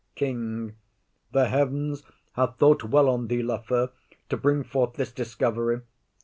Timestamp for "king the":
0.15-1.47